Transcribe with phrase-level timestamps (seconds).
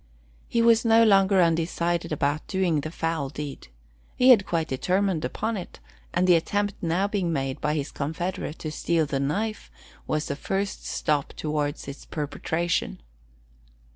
[0.49, 3.67] He was no longer undecided about doing the foul deed.
[4.15, 5.79] He had quite determined upon it;
[6.11, 9.69] and the attempt now being made by his confederate to steal the knife
[10.07, 12.99] was the first stop towards its perpetration.